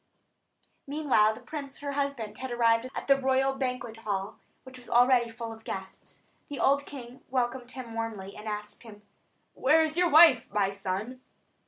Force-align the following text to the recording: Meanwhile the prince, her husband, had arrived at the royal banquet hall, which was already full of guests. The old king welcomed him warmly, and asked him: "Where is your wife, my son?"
Meanwhile 0.87 1.35
the 1.35 1.41
prince, 1.41 1.77
her 1.77 1.91
husband, 1.91 2.39
had 2.39 2.49
arrived 2.49 2.89
at 2.95 3.05
the 3.05 3.17
royal 3.21 3.53
banquet 3.53 3.97
hall, 3.97 4.39
which 4.63 4.79
was 4.79 4.89
already 4.89 5.29
full 5.29 5.53
of 5.53 5.63
guests. 5.63 6.23
The 6.49 6.59
old 6.59 6.87
king 6.87 7.21
welcomed 7.29 7.69
him 7.69 7.93
warmly, 7.93 8.35
and 8.35 8.47
asked 8.47 8.81
him: 8.81 9.03
"Where 9.53 9.83
is 9.83 9.97
your 9.97 10.09
wife, 10.09 10.51
my 10.51 10.71
son?" 10.71 11.21